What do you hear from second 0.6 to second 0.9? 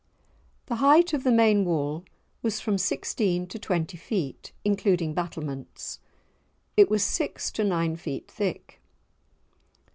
The